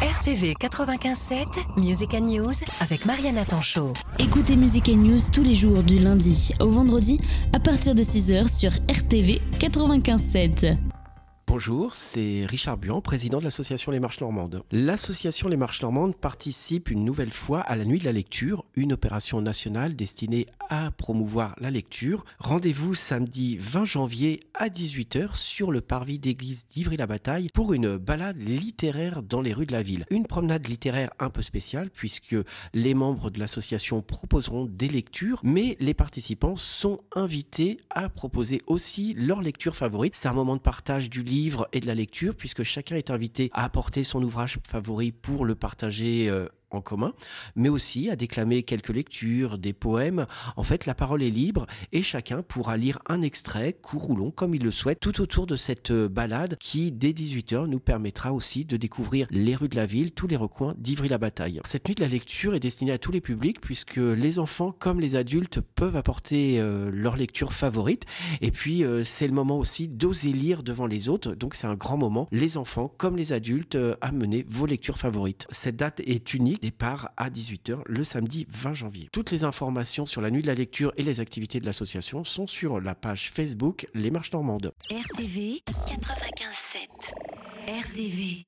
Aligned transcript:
RTV 0.00 0.54
95.7, 0.58 1.78
Music 1.78 2.14
and 2.14 2.22
News 2.22 2.54
avec 2.80 3.04
Mariana 3.04 3.44
Tanchot. 3.44 3.92
Écoutez 4.18 4.56
Music 4.56 4.88
and 4.88 5.02
News 5.02 5.18
tous 5.30 5.42
les 5.42 5.54
jours 5.54 5.82
du 5.82 5.98
lundi 5.98 6.52
au 6.58 6.70
vendredi 6.70 7.18
à 7.52 7.60
partir 7.60 7.94
de 7.94 8.02
6h 8.02 8.48
sur 8.48 8.70
RTV 8.70 9.42
95.7. 9.58 10.89
Bonjour, 11.52 11.96
c'est 11.96 12.46
Richard 12.46 12.76
Buan, 12.76 13.02
président 13.02 13.40
de 13.40 13.44
l'association 13.44 13.90
Les 13.90 13.98
Marches 13.98 14.20
Normandes. 14.20 14.62
L'association 14.70 15.48
Les 15.48 15.56
Marches 15.56 15.82
Normandes 15.82 16.14
participe 16.14 16.92
une 16.92 17.04
nouvelle 17.04 17.32
fois 17.32 17.58
à 17.58 17.74
la 17.74 17.84
Nuit 17.84 17.98
de 17.98 18.04
la 18.04 18.12
lecture, 18.12 18.64
une 18.76 18.92
opération 18.92 19.40
nationale 19.40 19.96
destinée 19.96 20.46
à 20.68 20.92
promouvoir 20.92 21.56
la 21.58 21.72
lecture. 21.72 22.24
Rendez-vous 22.38 22.94
samedi 22.94 23.56
20 23.56 23.84
janvier 23.84 24.44
à 24.54 24.68
18h 24.68 25.34
sur 25.34 25.72
le 25.72 25.80
parvis 25.80 26.20
d'église 26.20 26.66
d'Ivry-la-Bataille 26.68 27.48
pour 27.52 27.74
une 27.74 27.96
balade 27.96 28.38
littéraire 28.38 29.20
dans 29.20 29.40
les 29.40 29.52
rues 29.52 29.66
de 29.66 29.72
la 29.72 29.82
ville. 29.82 30.06
Une 30.08 30.26
promenade 30.26 30.68
littéraire 30.68 31.10
un 31.18 31.30
peu 31.30 31.42
spéciale 31.42 31.90
puisque 31.90 32.36
les 32.74 32.94
membres 32.94 33.28
de 33.28 33.40
l'association 33.40 34.02
proposeront 34.02 34.66
des 34.66 34.88
lectures, 34.88 35.40
mais 35.42 35.76
les 35.80 35.94
participants 35.94 36.56
sont 36.56 37.00
invités 37.16 37.80
à 37.90 38.08
proposer 38.08 38.62
aussi 38.68 39.14
leur 39.14 39.42
lecture 39.42 39.74
favorite. 39.74 40.14
C'est 40.14 40.28
un 40.28 40.32
moment 40.32 40.54
de 40.54 40.60
partage 40.60 41.10
du 41.10 41.24
livre 41.24 41.39
et 41.72 41.80
de 41.80 41.86
la 41.86 41.94
lecture, 41.94 42.34
puisque 42.34 42.62
chacun 42.62 42.96
est 42.96 43.10
invité 43.10 43.50
à 43.52 43.64
apporter 43.64 44.04
son 44.04 44.22
ouvrage 44.22 44.58
favori 44.66 45.12
pour 45.12 45.44
le 45.44 45.54
partager 45.54 46.28
euh, 46.28 46.48
en 46.70 46.80
commun, 46.80 47.12
mais 47.56 47.68
aussi 47.68 48.10
à 48.10 48.16
déclamer 48.16 48.62
quelques 48.62 48.90
lectures, 48.90 49.58
des 49.58 49.72
poèmes. 49.72 50.26
En 50.56 50.62
fait, 50.62 50.86
la 50.86 50.94
parole 50.94 51.22
est 51.22 51.30
libre 51.30 51.66
et 51.92 52.02
chacun 52.02 52.42
pourra 52.42 52.76
lire 52.76 52.98
un 53.08 53.22
extrait, 53.22 53.72
court 53.72 54.10
ou 54.10 54.16
long, 54.16 54.30
comme 54.30 54.54
il 54.54 54.62
le 54.62 54.70
souhaite, 54.70 55.00
tout 55.00 55.20
autour 55.20 55.46
de 55.46 55.56
cette 55.56 55.90
euh, 55.90 56.08
balade 56.08 56.56
qui, 56.60 56.92
dès 56.92 57.10
18h, 57.12 57.66
nous 57.66 57.80
permettra 57.80 58.32
aussi 58.32 58.64
de 58.64 58.76
découvrir 58.76 59.26
les 59.30 59.54
rues 59.54 59.68
de 59.68 59.76
la 59.76 59.86
ville, 59.86 60.12
tous 60.12 60.26
les 60.26 60.36
recoins 60.36 60.74
d'Ivry-la-Bataille. 60.78 61.60
Cette 61.64 61.88
nuit 61.88 61.94
de 61.94 62.02
la 62.02 62.08
lecture 62.08 62.54
est 62.54 62.60
destinée 62.60 62.92
à 62.92 62.98
tous 62.98 63.12
les 63.12 63.20
publics 63.20 63.60
puisque 63.60 63.96
les 63.96 64.38
enfants 64.38 64.72
comme 64.78 65.00
les 65.00 65.16
adultes 65.16 65.60
peuvent 65.60 65.96
apporter 65.96 66.60
euh, 66.60 66.90
leur 66.92 67.16
lecture 67.16 67.52
favorite. 67.52 68.04
Et 68.40 68.50
puis, 68.50 68.84
euh, 68.84 69.04
c'est 69.04 69.26
le 69.26 69.34
moment 69.34 69.58
aussi 69.58 69.88
d'oser 69.88 70.32
lire 70.32 70.62
devant 70.62 70.86
les 70.86 71.08
autres. 71.08 71.34
Donc, 71.34 71.54
c'est 71.54 71.66
un 71.66 71.74
grand 71.74 71.96
moment, 71.96 72.28
les 72.32 72.56
enfants 72.56 72.92
comme 72.96 73.16
les 73.16 73.32
adultes, 73.32 73.78
à 74.00 74.12
mener 74.12 74.46
vos 74.48 74.66
lectures 74.66 74.98
favorites. 74.98 75.46
Cette 75.50 75.76
date 75.76 76.00
est 76.00 76.34
unique 76.34 76.59
départ 76.60 77.10
à 77.16 77.30
18h 77.30 77.80
le 77.86 78.04
samedi 78.04 78.46
20 78.50 78.74
janvier. 78.74 79.08
Toutes 79.12 79.30
les 79.30 79.44
informations 79.44 80.06
sur 80.06 80.20
la 80.20 80.30
nuit 80.30 80.42
de 80.42 80.46
la 80.46 80.54
lecture 80.54 80.92
et 80.96 81.02
les 81.02 81.20
activités 81.20 81.60
de 81.60 81.66
l'association 81.66 82.24
sont 82.24 82.46
sur 82.46 82.80
la 82.80 82.94
page 82.94 83.30
Facebook 83.30 83.88
Les 83.94 84.10
Marches 84.10 84.32
Normandes. 84.32 84.72
RTV 84.90 85.62
95.7. 85.66 86.88
RDV 87.68 88.46